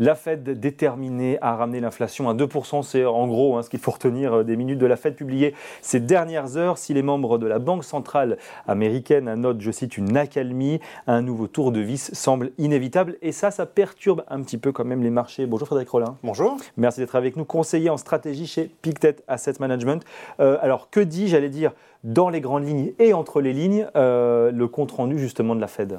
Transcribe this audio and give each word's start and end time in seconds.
La 0.00 0.14
Fed 0.14 0.48
déterminée 0.60 1.38
à 1.40 1.56
ramener 1.56 1.80
l'inflation 1.80 2.28
à 2.28 2.34
2%, 2.34 2.84
c'est 2.84 3.04
en 3.04 3.26
gros 3.26 3.56
hein, 3.56 3.62
ce 3.62 3.70
qu'il 3.70 3.80
faut 3.80 3.90
retenir 3.90 4.32
euh, 4.32 4.44
des 4.44 4.56
minutes 4.56 4.78
de 4.78 4.86
la 4.86 4.96
Fed 4.96 5.16
publiées 5.16 5.54
ces 5.82 5.98
dernières 5.98 6.56
heures. 6.56 6.78
Si 6.78 6.94
les 6.94 7.02
membres 7.02 7.36
de 7.36 7.48
la 7.48 7.58
Banque 7.58 7.82
centrale 7.82 8.38
américaine 8.68 9.34
notent, 9.34 9.60
je 9.60 9.72
cite, 9.72 9.96
une 9.96 10.16
accalmie, 10.16 10.78
un 11.08 11.20
nouveau 11.20 11.48
tour 11.48 11.72
de 11.72 11.80
vis 11.80 12.14
semble 12.14 12.52
inévitable. 12.58 13.16
Et 13.22 13.32
ça, 13.32 13.50
ça 13.50 13.66
perturbe 13.66 14.22
un 14.28 14.40
petit 14.42 14.56
peu 14.56 14.70
quand 14.70 14.84
même 14.84 15.02
les 15.02 15.10
marchés. 15.10 15.46
Bonjour 15.46 15.66
Frédéric 15.66 15.88
Rollin. 15.90 16.16
Bonjour. 16.22 16.56
Merci 16.76 17.00
d'être 17.00 17.16
avec 17.16 17.36
nous, 17.36 17.44
conseiller 17.44 17.90
en 17.90 17.96
stratégie 17.96 18.46
chez 18.46 18.70
Pictet 18.82 19.16
Asset 19.26 19.54
Management. 19.58 20.04
Euh, 20.38 20.58
alors 20.60 20.90
que 20.90 21.00
dit, 21.00 21.26
j'allais 21.26 21.50
dire, 21.50 21.72
dans 22.04 22.28
les 22.28 22.40
grandes 22.40 22.64
lignes 22.64 22.92
et 23.00 23.12
entre 23.12 23.40
les 23.40 23.52
lignes, 23.52 23.88
euh, 23.96 24.52
le 24.52 24.68
compte-rendu 24.68 25.18
justement 25.18 25.56
de 25.56 25.60
la 25.60 25.66
Fed? 25.66 25.98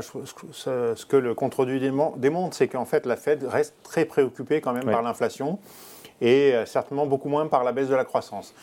Ce 0.00 1.06
que 1.06 1.16
le 1.16 1.34
contre-du 1.34 1.80
démontre, 2.16 2.56
c'est 2.56 2.68
qu'en 2.68 2.84
fait, 2.84 3.06
la 3.06 3.16
Fed 3.16 3.44
reste 3.44 3.74
très 3.82 4.04
préoccupée 4.04 4.60
quand 4.60 4.72
même 4.72 4.90
par 4.90 5.02
l'inflation 5.02 5.58
et 6.20 6.54
euh, 6.54 6.66
certainement 6.66 7.06
beaucoup 7.06 7.28
moins 7.28 7.46
par 7.46 7.64
la 7.64 7.72
baisse 7.72 7.88
de 7.88 7.94
la 7.94 8.04
croissance. 8.04 8.54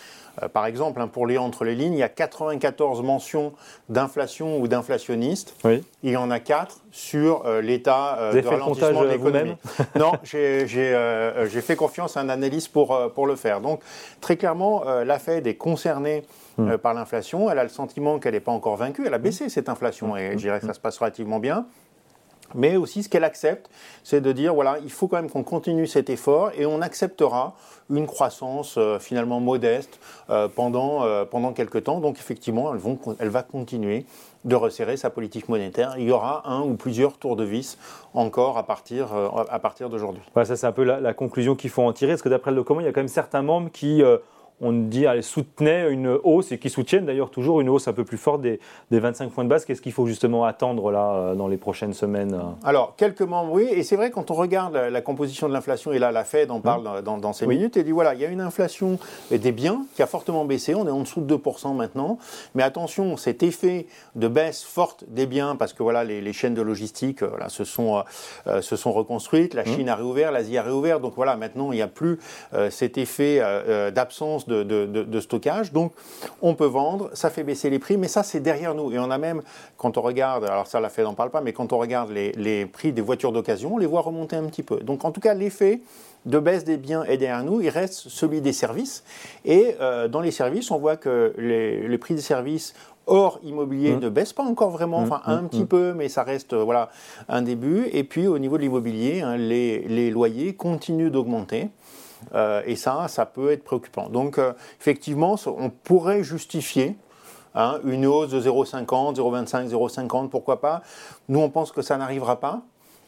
Euh, 0.43 0.49
par 0.49 0.65
exemple, 0.65 0.99
hein, 1.01 1.07
pour 1.07 1.27
lire 1.27 1.41
entre 1.41 1.63
les 1.63 1.75
lignes, 1.75 1.93
il 1.93 1.99
y 1.99 2.03
a 2.03 2.09
94 2.09 3.01
mentions 3.01 3.53
d'inflation 3.89 4.59
ou 4.59 4.67
d'inflationnistes. 4.67 5.55
Il 6.03 6.11
y 6.11 6.17
en 6.17 6.31
a 6.31 6.39
4 6.39 6.81
sur 6.91 7.45
euh, 7.45 7.61
l'état 7.61 8.31
de 8.33 8.45
ralentissement 8.45 9.03
de 9.03 9.07
l'économie. 9.07 9.55
non, 9.95 10.13
j'ai 10.23 10.65
fait 11.61 11.75
confiance 11.75 12.17
à 12.17 12.21
un 12.21 12.29
analyste 12.29 12.71
pour, 12.71 12.97
pour 13.13 13.27
le 13.27 13.35
faire. 13.35 13.61
Donc, 13.61 13.81
très 14.21 14.35
clairement, 14.35 14.83
la 14.83 15.19
Fed 15.19 15.47
est 15.47 15.55
concernée 15.55 16.23
hmm. 16.57 16.77
par 16.77 16.93
l'inflation. 16.93 17.49
Elle 17.49 17.59
a 17.59 17.63
le 17.63 17.69
sentiment 17.69 18.19
qu'elle 18.19 18.33
n'est 18.33 18.39
pas 18.39 18.51
encore 18.51 18.75
vaincue. 18.75 19.05
Elle 19.05 19.13
a 19.13 19.19
baissé 19.19 19.49
cette 19.49 19.69
inflation 19.69 20.15
et 20.15 20.33
je 20.33 20.37
dirais 20.37 20.59
que 20.59 20.67
ça 20.67 20.73
se 20.73 20.79
passe 20.79 20.97
relativement 20.97 21.39
bien. 21.39 21.65
Mais 22.53 22.77
aussi, 22.77 23.03
ce 23.03 23.09
qu'elle 23.09 23.23
accepte, 23.23 23.69
c'est 24.03 24.21
de 24.21 24.31
dire 24.31 24.53
voilà, 24.53 24.77
il 24.83 24.91
faut 24.91 25.07
quand 25.07 25.17
même 25.17 25.29
qu'on 25.29 25.43
continue 25.43 25.87
cet 25.87 26.09
effort 26.09 26.51
et 26.57 26.65
on 26.65 26.81
acceptera 26.81 27.55
une 27.89 28.07
croissance 28.07 28.75
euh, 28.77 28.99
finalement 28.99 29.39
modeste 29.39 29.99
euh, 30.29 30.47
pendant, 30.47 31.03
euh, 31.03 31.25
pendant 31.25 31.53
quelques 31.53 31.83
temps. 31.83 31.99
Donc, 31.99 32.17
effectivement, 32.17 32.73
vont, 32.75 32.99
elle 33.19 33.29
va 33.29 33.43
continuer 33.43 34.05
de 34.43 34.55
resserrer 34.55 34.95
sa 34.95 35.09
politique 35.09 35.49
monétaire. 35.49 35.95
Il 35.97 36.05
y 36.05 36.11
aura 36.11 36.47
un 36.49 36.61
ou 36.61 36.75
plusieurs 36.75 37.17
tours 37.17 37.35
de 37.35 37.43
vis 37.43 37.77
encore 38.13 38.57
à 38.59 38.63
partir, 38.63 39.07
à 39.49 39.57
partir 39.57 39.89
d'aujourd'hui. 39.89 40.21
ça, 40.35 40.55
c'est 40.55 40.67
un 40.67 40.71
peu 40.71 40.83
la, 40.83 41.13
conclusion 41.15 41.55
qu'il 41.55 41.71
faut 41.71 41.81
en 41.81 41.93
tirer. 41.93 42.11
Parce 42.11 42.21
que 42.21 42.29
d'après 42.29 42.51
le 42.51 42.57
document, 42.57 42.79
il 42.79 42.85
y 42.85 42.87
a 42.87 42.91
quand 42.91 43.01
même 43.01 43.07
certains 43.07 43.41
membres 43.41 43.71
qui 43.71 44.03
on 44.61 44.71
dit 44.71 45.01
qu'elle 45.01 45.23
soutenait 45.23 45.91
une 45.91 46.17
hausse 46.23 46.51
et 46.51 46.57
qui 46.57 46.69
soutiennent 46.69 47.05
d'ailleurs 47.05 47.29
toujours 47.29 47.59
une 47.59 47.69
hausse 47.69 47.87
un 47.87 47.93
peu 47.93 48.05
plus 48.05 48.17
forte 48.17 48.41
des, 48.41 48.59
25 48.91 49.29
points 49.31 49.43
de 49.43 49.49
base. 49.49 49.65
Qu'est-ce 49.65 49.81
qu'il 49.81 49.91
faut 49.91 50.07
justement 50.07 50.45
attendre 50.45 50.91
là 50.91 51.13
euh, 51.13 51.35
dans 51.35 51.47
les 51.47 51.57
prochaines 51.57 51.93
semaines 51.93 52.33
euh 52.33 52.67
Alors, 52.67 52.95
quelques 52.95 53.21
membres, 53.21 53.51
oui, 53.51 53.67
et 53.69 53.83
c'est 53.83 53.95
vrai 53.95 54.11
quand 54.11 54.31
on 54.31 54.33
regarde 54.33 54.75
la, 54.75 55.01
composition 55.01 55.49
de 55.49 55.53
l'inflation, 55.53 55.91
et 55.91 55.99
là 55.99 56.11
la 56.11 56.23
Fed 56.23 56.51
en 56.51 56.61
parle 56.61 56.83
mmh. 57.01 57.19
dans, 57.19 57.33
ces 57.33 57.47
minutes, 57.47 57.75
et 57.77 57.83
dit 57.83 57.91
voilà, 57.91 58.13
il 58.13 58.21
y 58.21 58.25
a 58.25 58.29
une 58.29 58.41
inflation 58.41 58.97
des 59.29 59.51
biens 59.51 59.85
qui 59.95 60.01
a 60.01 60.07
fortement 60.07 60.45
baissé, 60.45 60.73
on 60.73 60.87
est 60.87 60.91
en 60.91 61.01
dessous 61.01 61.21
de 61.21 61.35
2% 61.35 61.75
maintenant, 61.75 62.17
mais 62.55 62.63
attention, 62.63 63.17
cet 63.17 63.43
effet 63.43 63.87
de 64.15 64.27
baisse 64.27 64.63
forte 64.63 65.03
des 65.07 65.25
biens, 65.25 65.55
parce 65.55 65.73
que 65.73 65.83
voilà, 65.83 66.03
les, 66.03 66.33
chaînes 66.33 66.53
de 66.53 66.61
logistique 66.61 67.21
euh, 67.23 67.29
se, 67.49 67.63
sont, 67.63 68.03
se 68.61 68.75
sont 68.75 68.91
reconstruites, 68.91 69.53
la 69.53 69.63
mmh. 69.63 69.67
Chine 69.67 69.89
a 69.89 69.95
réouvert, 69.95 70.31
l'Asie 70.31 70.57
a 70.57 70.63
réouvert, 70.63 70.99
donc 70.99 71.13
voilà, 71.15 71.35
maintenant 71.35 71.71
il 71.71 71.75
n'y 71.75 71.81
a 71.81 71.87
plus 71.87 72.19
cet 72.69 72.97
effet 72.97 73.41
d'absence 73.93 74.44
de, 74.47 75.19
stockage. 75.19 75.71
Donc, 75.71 75.93
on 76.41 76.55
peut 76.55 76.65
vendre, 76.65 77.09
ça 77.13 77.29
fait 77.29 77.43
baisser 77.43 77.69
les 77.69 77.79
prix, 77.79 77.97
mais 77.97 78.07
ça, 78.07 78.23
c'est 78.23 78.39
derrière 78.39 78.75
nous. 78.75 78.91
Et 78.91 78.99
on 78.99 79.11
a 79.11 79.17
même, 79.17 79.41
quand 79.77 79.97
on 79.97 80.01
regarde, 80.01 80.45
alors 80.45 80.67
ça, 80.67 80.79
la 80.79 80.89
Fed 80.89 81.05
n'en 81.05 81.13
parle 81.13 81.29
pas, 81.29 81.41
mais 81.41 81.53
quand 81.53 81.73
on 81.73 81.77
regarde 81.77 82.11
les, 82.11 82.65
prix 82.65 82.91
des 82.91 83.01
voitures 83.01 83.31
d'occasion, 83.31 83.75
on 83.75 83.77
les 83.77 83.85
voit 83.85 84.01
remonter 84.01 84.35
un 84.35 84.45
petit 84.45 84.63
peu. 84.63 84.77
Donc, 84.77 85.05
en 85.05 85.11
tout 85.11 85.21
cas, 85.21 85.33
l'effet 85.33 85.81
de 86.25 86.39
baisse 86.39 86.63
des 86.63 86.77
biens 86.77 87.03
est 87.03 87.17
derrière 87.17 87.43
nous, 87.43 87.61
il 87.61 87.69
reste 87.69 88.09
celui 88.09 88.41
des 88.41 88.53
services. 88.53 89.03
Et 89.45 89.75
euh, 89.79 90.07
dans 90.07 90.21
les 90.21 90.31
services, 90.31 90.71
on 90.71 90.77
voit 90.77 90.97
que 90.97 91.33
les, 91.37 91.97
prix 91.97 92.15
des 92.15 92.21
services 92.21 92.73
hors 93.07 93.39
immobilier 93.43 93.95
mmh. 93.95 93.99
ne 93.99 94.09
baissent 94.09 94.33
pas 94.33 94.43
encore 94.43 94.71
vraiment, 94.71 95.01
mmh, 95.01 95.03
enfin 95.03 95.21
un 95.25 95.41
mmh, 95.43 95.49
petit 95.49 95.65
peu, 95.65 95.93
mais 95.93 96.09
ça 96.09 96.23
reste 96.23 96.53
euh, 96.53 96.63
voilà 96.63 96.89
un 97.29 97.41
début. 97.41 97.87
Et 97.93 98.03
puis 98.03 98.27
au 98.27 98.39
niveau 98.39 98.57
de 98.57 98.63
l'immobilier, 98.63 99.21
hein, 99.21 99.37
les, 99.37 99.81
les, 99.81 100.09
loyers 100.09 100.53
continuent 100.53 101.11
d'augmenter. 101.11 101.69
Euh, 102.33 102.61
et 102.65 102.75
ça, 102.75 103.07
ça 103.07 103.25
peut 103.25 103.51
être 103.51 103.63
préoccupant. 103.63 104.09
Donc, 104.09 104.37
euh, 104.37 104.53
effectivement, 104.79 105.35
on 105.45 105.69
pourrait 105.69 106.23
justifier 106.23 106.95
hein, 107.53 107.79
une 107.83 108.05
hausse 108.05 108.29
de 108.29 108.41
0,50, 108.41 109.15
0,25, 109.15 109.69
0,50, 109.69 110.29
pourquoi 110.29 110.61
pas. 110.61 110.81
Nous, 111.29 111.39
on 111.39 111.49
pense 111.49 111.71
que 111.71 111.81
ça 111.81 111.97
n'arrivera 111.97 112.39
pas. 112.39 112.61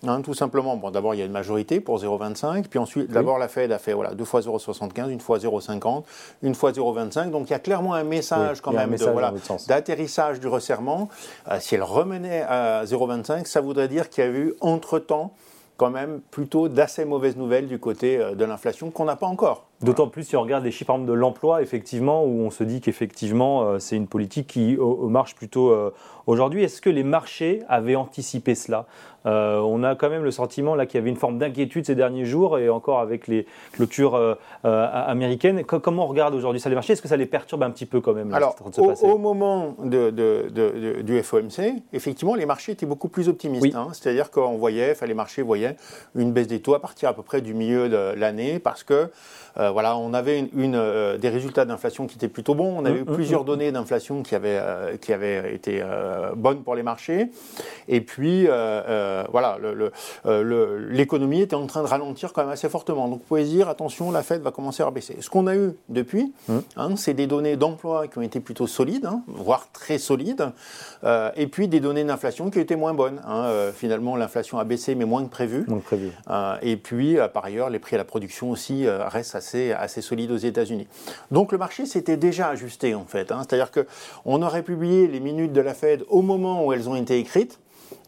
Hein, 0.06 0.22
tout 0.22 0.35
simplement, 0.35 0.78
bon, 0.78 0.91
d'abord 0.91 1.16
il 1.16 1.17
y 1.17 1.22
a 1.23 1.25
une 1.25 1.31
majorité 1.31 1.79
pour 1.79 1.97
0,25, 1.97 2.67
puis 2.67 2.78
ensuite, 2.78 3.09
d'abord 3.09 3.40
la 3.40 3.47
Fed 3.47 3.72
a 3.72 3.79
fait 3.79 3.94
voilà, 3.94 4.13
deux 4.13 4.25
fois 4.25 4.41
0,75, 4.41 5.09
une 5.09 5.19
fois 5.19 5.40
0,50, 5.40 6.03
une 6.44 6.53
fois 6.53 6.72
0,25. 6.72 7.31
Donc 7.31 7.50
il 7.50 7.51
y 7.51 7.56
a 7.56 7.59
clairement 7.59 7.96
un 7.96 8.03
message 8.03 8.62
quand 8.62 8.73
même 8.73 8.96
d'atterrissage 9.67 10.40
du 10.40 10.47
resserrement. 10.47 11.09
Euh, 11.50 11.57
si 11.59 11.73
elle 11.73 11.81
remenait 11.81 12.44
à 12.44 12.84
0,25, 12.85 13.46
ça 13.46 13.59
voudrait 13.59 13.88
dire 13.88 14.09
qu'il 14.09 14.23
y 14.23 14.28
a 14.28 14.29
eu 14.29 14.53
entre-temps 14.62 15.34
quand 15.77 15.91
même 15.91 16.21
plutôt 16.31 16.67
d'assez 16.67 17.05
mauvaises 17.05 17.38
nouvelles 17.38 17.67
du 17.67 17.79
côté 17.79 18.17
euh, 18.17 18.35
de 18.35 18.43
l'inflation 18.43 18.91
qu'on 18.91 19.05
n'a 19.05 19.15
pas 19.15 19.27
encore. 19.27 19.67
D'autant 19.81 20.07
plus 20.07 20.23
si 20.23 20.35
on 20.35 20.41
regarde 20.41 20.63
les 20.63 20.71
chiffres 20.71 20.97
de 20.97 21.13
l'emploi, 21.13 21.61
effectivement, 21.61 22.23
où 22.23 22.41
on 22.41 22.49
se 22.49 22.63
dit 22.63 22.81
qu'effectivement, 22.81 23.61
euh, 23.61 23.79
c'est 23.79 23.95
une 23.95 24.07
politique 24.07 24.47
qui 24.47 24.75
marche 24.79 25.35
plutôt 25.35 25.69
euh, 25.69 25.93
aujourd'hui. 26.25 26.63
Est-ce 26.63 26.81
que 26.81 26.89
les 26.89 27.03
marchés 27.03 27.61
avaient 27.69 27.95
anticipé 27.95 28.55
cela? 28.55 28.85
Euh, 29.27 29.59
On 29.59 29.83
a 29.83 29.93
quand 29.93 30.09
même 30.09 30.23
le 30.23 30.31
sentiment 30.31 30.73
là 30.73 30.87
qu'il 30.87 30.97
y 30.97 31.01
avait 31.01 31.11
une 31.11 31.17
forme 31.17 31.37
d'inquiétude 31.37 31.85
ces 31.85 31.93
derniers 31.93 32.25
jours, 32.25 32.57
et 32.57 32.69
encore 32.69 33.01
avec 33.01 33.27
les 33.27 33.45
clôtures 33.71 34.37
américaines. 34.63 35.63
comment 35.63 36.05
on 36.05 36.07
regarde 36.07 36.33
aujourd'hui 36.33 36.59
ça 36.59 36.69
les 36.69 36.75
marchés? 36.75 36.93
Est-ce 36.93 37.01
que 37.03 37.07
ça 37.07 37.17
les 37.17 37.27
perturbe 37.27 37.61
un 37.61 37.69
petit 37.69 37.85
peu 37.85 38.01
quand 38.01 38.13
même 38.13 38.33
Alors, 38.33 38.55
au, 39.03 39.17
moment 39.19 39.75
de, 39.83 41.01
du 41.01 41.21
FOMC, 41.21 41.83
effectivement, 41.93 42.33
les 42.33 42.47
marchés 42.47 42.71
étaient 42.71 42.87
beaucoup 42.87 43.09
plus 43.09 43.29
optimistes. 43.29 43.75
Hein. 43.75 43.89
C'est-à-dire 43.93 44.31
qu'on 44.31 44.57
voyait, 44.57 44.91
enfin, 44.91 45.05
les 45.05 45.13
marchés 45.13 45.43
voyaient 45.43 45.75
une 46.16 46.31
baisse 46.31 46.47
des 46.47 46.61
taux 46.61 46.73
à 46.73 46.81
partir 46.81 47.09
à 47.09 47.13
peu 47.13 47.21
près 47.21 47.41
du 47.41 47.53
milieu 47.53 47.89
de 47.89 48.16
l'année, 48.16 48.57
parce 48.57 48.83
que 48.83 49.11
euh, 49.67 49.72
voilà, 49.72 49.97
on 49.97 50.13
avait 50.13 50.50
une, 50.55 50.75
euh, 50.75 51.17
des 51.17 51.29
résultats 51.29 51.66
d'inflation 51.66 52.07
qui 52.07 52.16
étaient 52.16 52.28
plutôt 52.28 52.55
bons. 52.55 52.73
On 52.78 52.85
avait 52.85 53.00
eu 53.00 53.03
mmh, 53.03 53.11
mmh, 53.11 53.16
plusieurs 53.16 53.44
mmh. 53.44 53.47
données 53.47 53.72
d'inflation 53.72 54.23
qui 54.23 54.35
avaient, 54.35 54.59
euh, 54.59 54.97
qui 54.97 55.13
avaient 55.13 55.53
été 55.53 55.83
bonnes 56.35 56.63
pour 56.63 56.75
les 56.75 56.83
marchés. 56.83 57.29
Et 57.88 58.01
puis, 58.01 58.47
voilà, 59.31 59.57
l'économie 60.89 61.41
était 61.41 61.55
en 61.55 61.67
train 61.67 61.83
de 61.83 61.88
ralentir 61.88 62.33
quand 62.33 62.41
même 62.41 62.51
assez 62.51 62.69
fortement. 62.69 63.07
Donc, 63.07 63.19
vous 63.19 63.25
pouvez 63.25 63.44
dire, 63.44 63.69
attention, 63.69 64.11
la 64.11 64.23
Fed 64.23 64.41
va 64.41 64.51
commencer 64.51 64.83
à 64.83 64.91
baisser. 64.91 65.17
Ce 65.19 65.29
qu'on 65.29 65.47
a 65.47 65.55
eu 65.55 65.73
depuis, 65.89 66.34
hein, 66.49 66.95
c'est 66.95 67.13
des 67.13 67.28
données 67.28 67.55
d'emploi 67.55 68.07
qui 68.07 68.17
ont 68.17 68.22
été 68.22 68.39
plutôt 68.39 68.67
solides, 68.67 69.05
hein, 69.05 69.22
voire 69.28 69.67
très 69.72 69.97
solides, 69.97 70.51
et 71.35 71.47
puis 71.47 71.67
des 71.67 71.79
données 71.79 72.03
d'inflation 72.03 72.49
qui 72.49 72.59
étaient 72.59 72.75
moins 72.75 72.94
bonnes. 72.94 73.22
Hein. 73.28 73.72
finalement, 73.73 74.16
l'inflation 74.16 74.59
a 74.59 74.63
baissé, 74.63 74.95
mais 74.95 75.05
moins 75.05 75.23
que 75.23 75.29
prévu. 75.29 75.66
Moins 75.67 75.79
que 75.79 75.84
prévu. 75.84 76.11
et 76.61 76.78
puis, 76.78 77.17
par 77.34 77.45
ailleurs, 77.45 77.69
les 77.69 77.79
prix 77.79 77.95
à 77.95 77.97
la 77.97 78.05
production 78.05 78.51
aussi 78.51 78.88
restent 78.88 79.35
assez 79.35 79.56
assez, 79.73 80.01
solide 80.01 80.31
aux 80.31 80.38
États-Unis. 80.38 80.88
Donc 81.31 81.51
le 81.51 81.57
marché 81.57 81.85
s'était 81.85 82.18
déjà 82.18 82.50
ajusté 82.50 82.95
en 82.95 83.06
fait. 83.06 83.31
Hein. 83.31 83.41
C'est-à-dire 83.47 83.72
qu'on 83.72 84.41
aurait 84.41 84.63
publié 84.63 85.07
les 85.07 85.19
minutes 85.19 85.53
de 85.53 85.62
la 85.62 85.73
Fed 85.73 86.03
au 86.09 86.22
moment 86.22 86.66
où 86.66 86.73
elles 86.73 86.90
ont 86.90 86.95
été 86.95 87.19
écrites. 87.19 87.59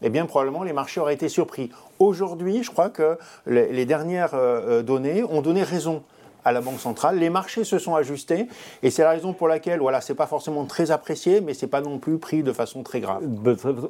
Eh 0.02 0.10
bien, 0.10 0.26
probablement, 0.26 0.62
les 0.62 0.72
marchés 0.72 1.00
auraient 1.00 1.14
été 1.14 1.28
surpris. 1.28 1.70
Aujourd'hui, 1.98 2.62
je 2.62 2.70
crois 2.70 2.90
que 2.90 3.18
les, 3.46 3.84
dernières 3.84 4.34
euh, 4.34 4.80
euh, 4.80 4.82
données 4.82 5.22
ont 5.22 5.42
donné 5.42 5.62
raison 5.62 6.02
à 6.44 6.52
la 6.52 6.60
Banque 6.60 6.80
centrale. 6.80 7.18
Les 7.18 7.30
marchés 7.30 7.64
se 7.64 7.78
sont 7.78 7.94
ajustés 7.94 8.46
et 8.82 8.90
c'est 8.90 9.02
la 9.02 9.10
raison 9.10 9.32
pour 9.32 9.48
laquelle, 9.48 9.80
voilà, 9.80 10.00
c'est 10.00 10.14
pas 10.14 10.26
forcément 10.26 10.64
très 10.64 10.90
apprécié, 10.90 11.40
mais 11.40 11.54
c'est 11.54 11.66
pas 11.66 11.80
non 11.80 11.98
plus 11.98 12.18
pris 12.18 12.42
de 12.42 12.52
façon 12.52 12.82
très 12.82 13.00
grave. 13.00 13.22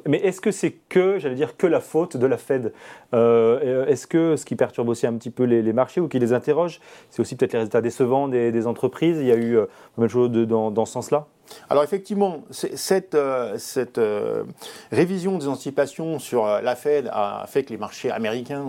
Mais 0.07 0.17
est-ce 0.19 0.41
que 0.41 0.51
c'est 0.51 0.71
que, 0.89 1.19
j'allais 1.19 1.35
dire, 1.35 1.57
que 1.57 1.67
la 1.67 1.79
faute 1.79 2.17
de 2.17 2.25
la 2.25 2.37
Fed? 2.37 2.73
Euh, 3.13 3.85
Est-ce 3.85 4.07
que 4.07 4.35
ce 4.35 4.45
qui 4.45 4.55
perturbe 4.55 4.89
aussi 4.89 5.07
un 5.07 5.13
petit 5.13 5.29
peu 5.29 5.43
les, 5.43 5.73
marchés 5.73 6.01
ou 6.01 6.07
qui 6.07 6.19
les 6.19 6.33
interroge, 6.33 6.79
c'est 7.09 7.21
aussi 7.21 7.35
peut-être 7.35 7.53
les 7.53 7.59
résultats 7.59 7.81
décevants 7.81 8.27
des, 8.27 8.67
entreprises? 8.67 9.17
Il 9.19 9.27
y 9.27 9.31
a 9.31 9.35
eu 9.35 9.57
euh, 9.57 9.65
pas 9.95 10.07
mal 10.07 10.31
de 10.31 10.45
dans, 10.45 10.71
dans 10.71 10.85
ce 10.85 10.93
sens-là? 10.93 11.27
Alors 11.69 11.83
effectivement, 11.83 12.43
cette, 12.51 13.15
euh, 13.15 13.57
cette 13.57 13.97
euh, 13.97 14.43
révision 14.91 15.37
des 15.37 15.47
anticipations 15.47 16.19
sur 16.19 16.45
euh, 16.45 16.61
la 16.61 16.75
Fed 16.75 17.09
a 17.11 17.45
fait 17.47 17.63
que 17.63 17.69
les 17.69 17.77
marchés 17.77 18.11
américains 18.11 18.65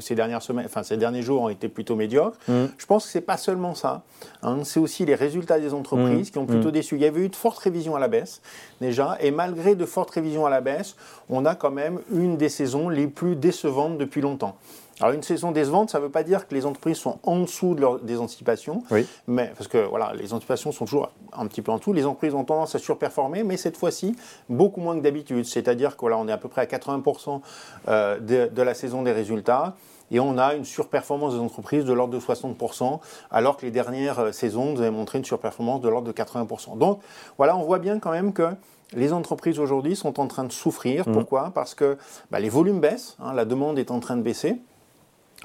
ces 0.00 0.14
dernières 0.14 0.42
semaines, 0.42 0.66
enfin 0.66 0.82
ces 0.82 0.96
derniers 0.96 1.22
jours 1.22 1.42
ont 1.42 1.48
été 1.48 1.68
plutôt 1.68 1.96
médiocres. 1.96 2.38
Mm. 2.48 2.66
Je 2.76 2.86
pense 2.86 3.06
que 3.06 3.10
c'est 3.10 3.20
pas 3.20 3.36
seulement 3.36 3.74
ça. 3.74 4.02
Hein. 4.42 4.58
c'est 4.64 4.80
aussi 4.80 5.04
les 5.04 5.14
résultats 5.14 5.58
des 5.58 5.74
entreprises 5.74 6.28
mm. 6.28 6.32
qui 6.32 6.38
ont 6.38 6.46
plutôt 6.46 6.68
mm. 6.68 6.72
déçu. 6.72 6.94
Il 6.96 7.02
y 7.02 7.06
avait 7.06 7.22
eu 7.22 7.28
de 7.28 7.36
fortes 7.36 7.58
révisions 7.58 7.96
à 7.96 7.98
la 7.98 8.08
baisse 8.08 8.40
déjà, 8.80 9.16
et 9.20 9.30
malgré 9.30 9.74
de 9.74 9.84
fortes 9.84 10.10
révisions 10.10 10.46
à 10.46 10.50
la 10.50 10.60
baisse, 10.60 10.96
on 11.28 11.44
a 11.44 11.54
quand 11.54 11.70
même 11.70 12.00
une 12.12 12.36
des 12.36 12.48
saisons 12.48 12.88
les 12.88 13.06
plus 13.06 13.36
décevantes 13.36 13.98
depuis 13.98 14.20
longtemps. 14.20 14.56
Alors 15.00 15.14
une 15.14 15.22
saison 15.22 15.52
décevante, 15.52 15.90
ça 15.90 15.98
ne 15.98 16.04
veut 16.04 16.10
pas 16.10 16.22
dire 16.22 16.48
que 16.48 16.54
les 16.54 16.64
entreprises 16.64 16.96
sont 16.96 17.18
en 17.22 17.40
dessous 17.40 17.74
de 17.74 17.82
leur, 17.82 18.00
des 18.00 18.18
anticipations, 18.18 18.82
mais 19.26 19.52
parce 19.54 19.68
que 19.68 19.78
voilà, 19.78 20.14
les 20.14 20.32
anticipations 20.32 20.72
sont 20.72 20.86
toujours 20.86 21.10
un 21.34 21.46
petit 21.46 21.60
peu 21.60 21.70
en 21.70 21.76
dessous. 21.76 21.92
Les 21.92 22.06
entreprises 22.06 22.34
ont 22.34 22.44
tendance 22.44 22.74
à 22.74 22.78
surperformer, 22.78 23.44
mais 23.44 23.58
cette 23.58 23.76
fois-ci 23.76 24.16
beaucoup 24.48 24.80
moins 24.80 24.96
que 24.96 25.02
d'habitude. 25.02 25.44
C'est-à-dire 25.44 25.96
qu'on 25.96 26.28
est 26.28 26.32
à 26.32 26.38
peu 26.38 26.48
près 26.48 26.62
à 26.62 26.64
80% 26.64 27.40
euh, 27.88 28.18
de, 28.20 28.50
de, 28.52 28.62
la 28.62 28.72
saison 28.72 29.02
des 29.02 29.12
résultats. 29.12 29.74
et 30.10 30.18
on 30.18 30.38
a 30.38 30.54
une 30.54 30.64
surperformance 30.64 31.34
des 31.34 31.40
entreprises 31.40 31.84
de 31.84 31.92
l'ordre 31.92 32.14
de 32.14 32.20
60%, 32.20 33.00
alors 33.30 33.58
que 33.58 33.66
les 33.66 33.72
dernières 33.72 34.18
euh, 34.20 34.32
saisons 34.32 34.72
nous 34.72 34.80
avaient 34.80 34.90
montré 34.90 35.18
une 35.18 35.26
surperformance 35.26 35.82
de 35.82 35.90
l'ordre 35.90 36.08
de 36.08 36.12
80%. 36.12 36.78
Donc 36.78 37.00
voilà, 37.36 37.54
on 37.54 37.64
voit 37.64 37.80
bien 37.80 37.98
quand 37.98 38.12
même 38.12 38.32
que 38.32 38.48
les 38.94 39.12
entreprises 39.12 39.58
aujourd'hui 39.58 39.94
sont 39.94 40.18
en 40.20 40.26
train 40.26 40.44
de 40.44 40.52
souffrir. 40.52 41.06
Mmh. 41.06 41.12
Pourquoi? 41.12 41.50
Parce 41.54 41.74
que 41.74 41.98
bah, 42.30 42.40
les 42.40 42.48
volumes 42.48 42.80
baissent, 42.80 43.16
hein, 43.20 43.34
la 43.34 43.44
demande 43.44 43.78
est 43.78 43.90
en 43.90 44.00
train 44.00 44.16
de 44.16 44.22
baisser. 44.22 44.56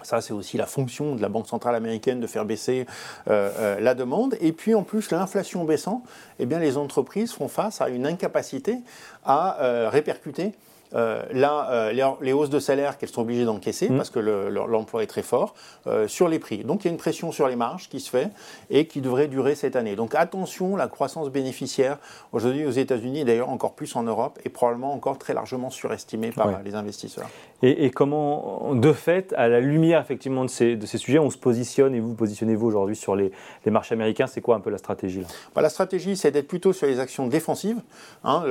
Ça, 0.03 0.21
c'est 0.21 0.33
aussi 0.33 0.57
la 0.57 0.65
fonction 0.65 1.15
de 1.15 1.21
la 1.21 1.29
Banque 1.29 1.47
centrale 1.47 1.75
américaine 1.75 2.19
de 2.19 2.27
faire 2.27 2.45
baisser 2.45 2.85
euh, 3.29 3.51
euh, 3.59 3.79
la 3.79 3.93
demande. 3.93 4.35
Et 4.41 4.51
puis, 4.51 4.75
en 4.75 4.83
plus, 4.83 5.11
l'inflation 5.11 5.63
baissant, 5.63 6.03
eh 6.39 6.45
bien, 6.45 6.59
les 6.59 6.77
entreprises 6.77 7.31
font 7.31 7.47
face 7.47 7.81
à 7.81 7.89
une 7.89 8.05
incapacité 8.05 8.77
à 9.23 9.57
répercuter 9.89 10.53
euh, 10.93 11.23
là, 11.31 11.69
euh, 11.71 12.15
les, 12.21 12.33
hausses 12.33 12.49
de 12.49 12.59
salaire 12.59 12.97
qu'elles 12.97 13.09
sont 13.09 13.21
obligées 13.21 13.45
d'encaisser 13.45 13.89
mmh. 13.89 13.97
parce 13.97 14.09
que 14.09 14.19
l'emploi 14.19 15.03
est 15.03 15.07
très 15.07 15.21
fort 15.21 15.53
euh, 15.87 16.07
sur 16.07 16.27
les 16.27 16.39
prix. 16.39 16.63
Donc 16.63 16.83
il 16.83 16.87
y 16.87 16.89
a 16.89 16.91
une 16.91 16.97
pression 16.97 17.31
sur 17.31 17.47
les 17.47 17.55
marges 17.55 17.87
qui 17.89 17.99
se 17.99 18.09
fait 18.09 18.29
et 18.69 18.87
qui 18.87 19.01
devrait 19.01 19.27
durer 19.27 19.55
cette 19.55 19.75
année. 19.75 19.95
Donc 19.95 20.15
attention, 20.15 20.75
la 20.75 20.87
croissance 20.87 21.29
bénéficiaire 21.29 21.97
aujourd'hui 22.33 22.65
aux 22.65 22.71
États-Unis 22.71 23.21
et 23.21 23.25
d'ailleurs 23.25 23.49
encore 23.49 23.73
plus 23.73 23.95
en 23.95 24.03
Europe 24.03 24.39
est 24.43 24.49
probablement 24.49 24.93
encore 24.93 25.17
très 25.17 25.33
largement 25.33 25.69
surestimée 25.69 26.31
par 26.31 26.61
les 26.63 26.75
investisseurs. 26.75 27.29
Et, 27.63 27.91
comment, 27.91 28.73
de 28.73 28.91
fait, 28.91 29.33
à 29.37 29.47
la 29.47 29.59
lumière 29.59 30.01
effectivement 30.01 30.43
de 30.43 30.49
ces, 30.49 30.75
de 30.75 30.85
ces 30.85 30.97
sujets, 30.97 31.19
on 31.19 31.29
se 31.29 31.37
positionne 31.37 31.93
et 31.93 31.99
vous 31.99 32.15
positionnez-vous 32.15 32.65
aujourd'hui 32.65 32.95
sur 32.95 33.15
les, 33.15 33.31
marchés 33.67 33.93
américains 33.93 34.27
C'est 34.27 34.41
quoi 34.41 34.55
un 34.55 34.59
peu 34.59 34.69
la 34.69 34.77
stratégie 34.77 35.23
bah, 35.53 35.61
La 35.61 35.69
stratégie, 35.69 36.17
c'est 36.17 36.31
d'être 36.31 36.47
plutôt 36.47 36.73
sur 36.73 36.87
les 36.87 36.99
actions 36.99 37.27
défensives. 37.27 37.79
Hein. 38.23 38.43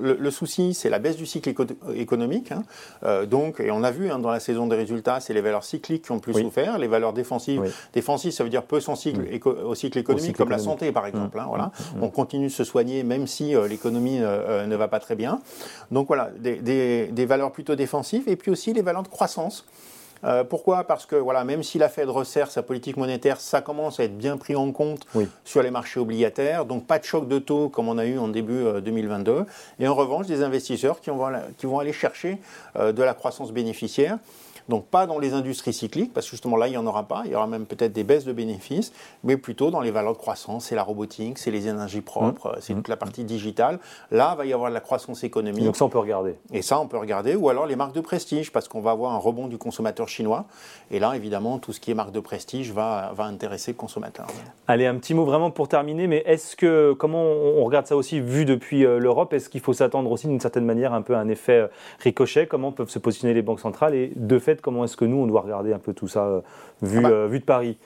le, 0.00 0.30
souci, 0.30 0.74
c'est 0.74 0.90
la 0.90 0.98
baisse 0.98 1.16
du 1.16 1.26
cycle 1.26 1.52
économique. 1.94 2.52
Hein. 2.52 2.62
Euh, 3.04 3.26
donc, 3.26 3.60
et 3.60 3.70
on 3.70 3.82
a 3.82 3.90
vu 3.90 4.10
hein, 4.10 4.18
dans 4.18 4.30
la 4.30 4.40
saison 4.40 4.66
des 4.66 4.76
résultats, 4.76 5.20
c'est 5.20 5.32
les 5.32 5.40
valeurs 5.40 5.64
cycliques 5.64 6.04
qui 6.04 6.12
ont 6.12 6.20
plus 6.20 6.34
souffert. 6.34 6.78
Les 6.78 6.88
valeurs 6.88 7.12
défensives, 7.12 7.72
défensives, 7.92 8.32
ça 8.32 8.44
veut 8.44 8.50
dire 8.50 8.64
peu 8.64 8.80
sensibles 8.80 9.24
au 9.44 9.74
cycle 9.74 9.98
économique, 9.98 10.36
comme 10.36 10.50
la 10.50 10.58
santé 10.58 10.92
par 10.92 11.06
exemple. 11.06 11.38
Hein, 11.38 11.46
voilà. 11.48 11.66
Mmh. 11.66 11.98
Mmh. 11.98 12.02
On 12.02 12.10
continue 12.10 12.46
de 12.46 12.52
se 12.52 12.64
soigner 12.64 13.02
même 13.02 13.26
si 13.26 13.54
euh, 13.54 13.66
l'économie 13.66 14.18
euh, 14.20 14.66
ne 14.66 14.76
va 14.76 14.88
pas 14.88 15.00
très 15.00 15.16
bien. 15.16 15.40
Donc 15.90 16.08
voilà, 16.08 16.30
des, 16.38 17.08
des, 17.10 17.26
valeurs 17.26 17.52
plutôt 17.52 17.74
défensives 17.74 18.28
et 18.28 18.36
puis 18.36 18.50
aussi 18.50 18.57
les 18.66 18.82
valeurs 18.82 19.02
de 19.02 19.08
croissance. 19.08 19.64
Euh, 20.24 20.44
pourquoi? 20.44 20.84
Parce 20.84 21.06
que 21.06 21.16
voilà, 21.16 21.44
même 21.44 21.62
si 21.62 21.78
la 21.78 21.88
Fed 21.88 22.08
resserre 22.08 22.50
sa 22.50 22.62
politique 22.62 22.96
monétaire, 22.96 23.40
ça 23.40 23.60
commence 23.60 24.00
à 24.00 24.04
être 24.04 24.16
bien 24.18 24.36
pris 24.36 24.56
en 24.56 24.72
compte 24.72 25.06
sur 25.44 25.62
les 25.62 25.70
marchés 25.70 26.00
obligataires. 26.00 26.64
Donc 26.64 26.86
pas 26.86 26.98
de 26.98 27.04
choc 27.04 27.28
de 27.28 27.38
taux 27.38 27.68
comme 27.68 27.88
on 27.88 27.98
a 27.98 28.04
eu 28.04 28.18
en 28.18 28.28
début 28.28 28.64
2022. 28.82 29.32
Euh, 29.32 29.44
Et 29.78 29.86
en 29.86 29.94
revanche, 29.94 30.26
des 30.26 30.42
investisseurs 30.42 31.00
qui, 31.00 31.10
qui 31.56 31.66
vont 31.66 31.78
aller 31.78 31.92
chercher 31.92 32.38
euh, 32.76 32.92
de 32.92 33.02
la 33.02 33.14
croissance 33.14 33.52
bénéficiaire. 33.52 34.18
Donc 34.68 34.86
pas 34.86 35.06
dans 35.06 35.18
les 35.18 35.32
industries 35.32 35.72
cycliques, 35.72 36.12
parce 36.12 36.26
que 36.26 36.32
justement 36.32 36.56
là, 36.56 36.68
il 36.68 36.72
n'y 36.72 36.76
en 36.76 36.86
aura 36.86 37.04
pas. 37.04 37.22
Il 37.24 37.32
y 37.32 37.34
aura 37.34 37.46
même 37.46 37.66
peut-être 37.66 37.92
des 37.92 38.04
baisses 38.04 38.24
de 38.24 38.32
bénéfices, 38.32 38.92
mais 39.24 39.36
plutôt 39.36 39.70
dans 39.70 39.80
les 39.80 39.90
valeurs 39.90 40.12
de 40.12 40.18
croissance. 40.18 40.66
C'est 40.66 40.74
la 40.74 40.82
robotique, 40.82 41.38
c'est 41.38 41.50
les 41.50 41.68
énergies 41.68 42.00
propres, 42.00 42.50
mmh. 42.50 42.60
c'est 42.60 42.74
toute 42.74 42.88
la 42.88 42.96
partie 42.96 43.24
digitale. 43.24 43.78
Là, 44.10 44.32
il 44.34 44.38
va 44.38 44.46
y 44.46 44.52
avoir 44.52 44.70
de 44.70 44.74
la 44.74 44.80
croissance 44.80 45.24
économique. 45.24 45.64
donc 45.64 45.76
ça, 45.76 45.84
on 45.84 45.88
peut 45.88 45.98
regarder. 45.98 46.34
Et 46.52 46.62
ça, 46.62 46.78
on 46.80 46.86
peut 46.86 46.98
regarder. 46.98 47.34
Ou 47.34 47.48
alors 47.48 47.66
les 47.66 47.76
marques 47.76 47.94
de 47.94 48.00
prestige, 48.00 48.52
parce 48.52 48.68
qu'on 48.68 48.80
va 48.80 48.90
avoir 48.90 49.12
un 49.12 49.18
rebond 49.18 49.48
du 49.48 49.58
consommateur 49.58 50.08
chinois. 50.08 50.44
Et 50.90 50.98
là, 50.98 51.14
évidemment, 51.14 51.58
tout 51.58 51.72
ce 51.72 51.80
qui 51.80 51.90
est 51.90 51.94
marque 51.94 52.12
de 52.12 52.20
prestige 52.20 52.72
va, 52.72 53.12
va 53.14 53.24
intéresser 53.24 53.72
le 53.72 53.76
consommateur. 53.76 54.26
Allez, 54.66 54.86
un 54.86 54.96
petit 54.96 55.14
mot 55.14 55.24
vraiment 55.24 55.50
pour 55.50 55.68
terminer. 55.68 56.06
Mais 56.06 56.22
est-ce 56.26 56.56
que, 56.56 56.92
comment 56.92 57.22
on 57.22 57.64
regarde 57.64 57.86
ça 57.86 57.96
aussi 57.96 58.20
vu 58.20 58.44
depuis 58.44 58.84
euh, 58.84 58.98
l'Europe 58.98 59.32
Est-ce 59.32 59.48
qu'il 59.48 59.60
faut 59.60 59.72
s'attendre 59.72 60.10
aussi 60.10 60.26
d'une 60.26 60.40
certaine 60.40 60.64
manière 60.64 60.92
un 60.92 61.02
peu 61.02 61.14
à 61.14 61.18
un 61.18 61.28
effet 61.28 61.52
euh, 61.52 61.68
ricochet? 62.00 62.46
Comment 62.46 62.72
peuvent 62.72 62.90
se 62.90 62.98
positionner 62.98 63.34
les 63.34 63.42
banques 63.42 63.60
centrales? 63.60 63.94
Et 63.94 64.12
de 64.14 64.38
fait, 64.38 64.57
comment 64.60 64.84
est-ce 64.84 64.96
que 64.96 65.04
nous, 65.04 65.16
on 65.16 65.26
doit 65.26 65.40
regarder 65.40 65.72
un 65.72 65.78
peu 65.78 65.94
tout 65.94 66.08
ça 66.08 66.26
euh, 66.26 66.40
vu, 66.82 66.98
ah 66.98 67.02
bah. 67.02 67.10
euh, 67.10 67.26
vu 67.26 67.40
de 67.40 67.44
Paris? 67.44 67.78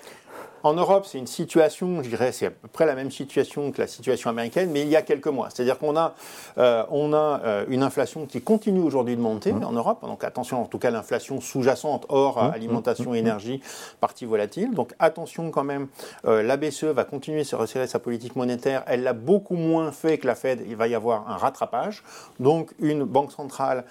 En 0.62 0.74
Europe, 0.74 1.06
c'est 1.06 1.18
une 1.18 1.26
situation, 1.26 2.02
je 2.02 2.08
dirais, 2.08 2.32
c'est 2.32 2.46
à 2.46 2.50
peu 2.50 2.68
près 2.68 2.86
la 2.86 2.94
même 2.94 3.10
situation 3.10 3.72
que 3.72 3.80
la 3.80 3.86
situation 3.86 4.30
américaine, 4.30 4.70
mais 4.70 4.82
il 4.82 4.88
y 4.88 4.96
a 4.96 5.02
quelques 5.02 5.26
mois. 5.26 5.48
C'est-à-dire 5.50 5.78
qu'on 5.78 5.96
a, 5.96 6.14
euh, 6.58 6.84
on 6.90 7.12
a 7.12 7.40
euh, 7.44 7.64
une 7.68 7.82
inflation 7.82 8.26
qui 8.26 8.40
continue 8.40 8.80
aujourd'hui 8.80 9.16
de 9.16 9.20
monter 9.20 9.52
mmh. 9.52 9.64
en 9.64 9.72
Europe. 9.72 10.02
Donc 10.02 10.24
attention, 10.24 10.62
en 10.62 10.66
tout 10.66 10.78
cas, 10.78 10.90
l'inflation 10.90 11.40
sous-jacente 11.40 12.06
hors 12.08 12.42
mmh. 12.42 12.54
alimentation, 12.54 13.10
mmh. 13.12 13.16
énergie, 13.16 13.62
partie 14.00 14.24
volatile. 14.24 14.72
Donc 14.72 14.94
attention 14.98 15.50
quand 15.50 15.64
même, 15.64 15.88
euh, 16.26 16.42
la 16.42 16.56
BCE 16.56 16.84
va 16.84 17.04
continuer 17.04 17.40
à 17.40 17.44
se 17.44 17.56
resserrer 17.56 17.86
sa 17.86 17.98
politique 17.98 18.36
monétaire. 18.36 18.84
Elle 18.86 19.02
l'a 19.02 19.14
beaucoup 19.14 19.56
moins 19.56 19.90
fait 19.90 20.18
que 20.18 20.26
la 20.26 20.34
Fed. 20.34 20.64
Il 20.68 20.76
va 20.76 20.86
y 20.86 20.94
avoir 20.94 21.28
un 21.28 21.36
rattrapage. 21.36 22.04
Donc 22.38 22.70
une 22.78 23.04
banque 23.04 23.32
centrale 23.32 23.84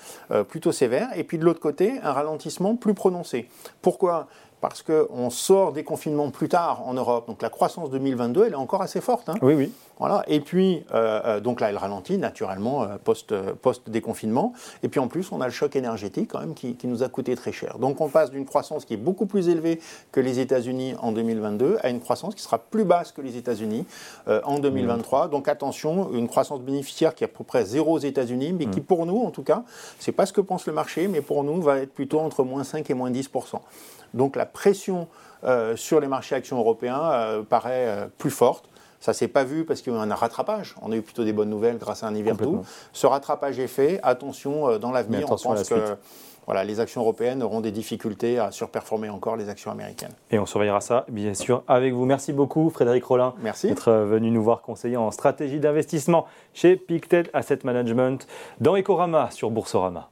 plutôt 0.47 0.71
sévère. 0.71 1.09
Et 1.15 1.23
puis 1.23 1.37
de 1.37 1.43
l'autre 1.43 1.59
côté, 1.59 1.99
un 2.03 2.13
ralentissement 2.13 2.75
plus 2.75 2.93
prononcé. 2.93 3.49
Pourquoi? 3.81 4.27
Parce 4.61 4.83
qu'on 4.83 5.29
sort 5.29 5.73
des 5.73 5.83
confinements 5.83 6.29
plus 6.29 6.47
tard 6.47 6.83
en 6.87 6.93
Europe. 6.93 7.27
Donc 7.27 7.41
la 7.41 7.49
croissance 7.49 7.89
2022, 7.89 8.45
elle 8.45 8.53
est 8.53 8.55
encore 8.55 8.81
assez 8.81 9.01
forte. 9.01 9.27
Hein. 9.27 9.35
Oui, 9.41 9.55
oui. 9.55 9.71
Voilà. 10.01 10.23
Et 10.27 10.39
puis, 10.39 10.83
euh, 10.95 11.21
euh, 11.25 11.39
donc 11.39 11.61
là, 11.61 11.69
elle 11.69 11.77
ralentit 11.77 12.17
naturellement 12.17 12.81
euh, 12.81 12.97
post, 13.03 13.35
post, 13.61 13.87
déconfinement. 13.89 14.51
Et 14.81 14.87
puis 14.87 14.99
en 14.99 15.07
plus, 15.07 15.31
on 15.31 15.41
a 15.41 15.45
le 15.45 15.51
choc 15.51 15.75
énergétique 15.75 16.31
quand 16.31 16.39
même 16.39 16.55
qui, 16.55 16.75
nous 16.85 17.03
a 17.03 17.09
coûté 17.09 17.35
très 17.35 17.51
cher. 17.51 17.77
Donc 17.77 18.01
on 18.01 18.09
passe 18.09 18.31
d'une 18.31 18.45
croissance 18.45 18.85
qui 18.85 18.95
est 18.95 18.97
beaucoup 18.97 19.27
plus 19.27 19.47
élevée 19.47 19.79
que 20.11 20.19
les 20.19 20.39
États-Unis 20.39 20.95
en 20.99 21.11
2022 21.11 21.77
à 21.81 21.89
une 21.89 21.99
croissance 21.99 22.33
qui 22.33 22.41
sera 22.41 22.57
plus 22.57 22.83
basse 22.83 23.11
que 23.11 23.21
les 23.21 23.37
États-Unis 23.37 23.85
en 24.27 24.57
2023. 24.57 25.27
Donc 25.27 25.47
attention, 25.47 26.11
une 26.13 26.27
croissance 26.27 26.61
bénéficiaire 26.61 27.13
qui 27.13 27.23
est 27.23 27.25
à 27.25 27.29
peu 27.29 27.43
près 27.43 27.63
zéro 27.63 27.93
aux 27.93 27.99
États-Unis, 27.99 28.53
mais 28.53 28.65
qui 28.65 28.79
mm. 28.79 28.83
pour 28.83 29.05
nous, 29.05 29.21
en 29.21 29.29
tout 29.29 29.43
cas, 29.43 29.63
c'est 29.99 30.11
pas 30.11 30.25
ce 30.25 30.33
que 30.33 30.41
pense 30.41 30.65
le 30.65 30.73
marché, 30.73 31.07
mais 31.07 31.21
pour 31.21 31.43
nous 31.43 31.61
va 31.61 31.77
être 31.77 31.93
plutôt 31.93 32.19
entre 32.19 32.43
moins 32.43 32.63
5 32.63 32.89
et 32.89 32.93
moins 32.93 33.11
10 33.11 33.29
donc 34.13 34.35
la 34.35 34.45
pression 34.45 35.07
euh, 35.43 35.75
sur 35.75 35.99
les 35.99 36.07
marchés 36.07 36.35
actions 36.35 36.57
européens 36.59 37.01
euh, 37.11 37.43
paraît 37.43 37.87
euh, 37.87 38.05
plus 38.17 38.29
forte. 38.29 38.65
Ça 38.99 39.11
ne 39.11 39.15
s'est 39.15 39.27
pas 39.27 39.43
vu 39.43 39.65
parce 39.65 39.81
qu'il 39.81 39.91
y 39.91 39.95
a 39.95 39.99
eu 39.99 40.01
un 40.01 40.13
rattrapage. 40.13 40.75
On 40.83 40.91
a 40.91 40.95
eu 40.95 41.01
plutôt 41.01 41.23
des 41.23 41.33
bonnes 41.33 41.49
nouvelles 41.49 41.79
grâce 41.79 42.03
à 42.03 42.07
un 42.07 42.13
hiver 42.13 42.35
doux. 42.35 42.63
Ce 42.93 43.07
rattrapage 43.07 43.57
est 43.57 43.67
fait. 43.67 43.99
Attention 44.03 44.77
dans 44.77 44.91
l'avenir, 44.91 45.25
on 45.31 45.37
pense 45.37 45.67
que 45.67 45.97
voilà, 46.45 46.63
les 46.63 46.79
actions 46.79 47.01
européennes 47.01 47.41
auront 47.41 47.61
des 47.61 47.71
difficultés 47.71 48.37
à 48.37 48.51
surperformer 48.51 49.09
encore 49.09 49.37
les 49.37 49.49
actions 49.49 49.71
américaines. 49.71 50.13
Et 50.29 50.37
on 50.37 50.45
surveillera 50.45 50.81
ça, 50.81 51.05
bien 51.07 51.33
sûr, 51.33 51.63
avec 51.67 51.93
vous. 51.93 52.05
Merci 52.05 52.31
beaucoup, 52.31 52.69
Frédéric 52.69 53.03
Rollin, 53.03 53.33
d'être 53.63 53.91
venu 53.91 54.29
nous 54.29 54.43
voir 54.43 54.61
conseiller 54.61 54.97
en 54.97 55.09
stratégie 55.09 55.59
d'investissement 55.59 56.27
chez 56.53 56.75
Pictet 56.75 57.23
Asset 57.33 57.59
Management 57.63 58.27
dans 58.59 58.75
Ecorama 58.75 59.31
sur 59.31 59.49
Boursorama. 59.49 60.09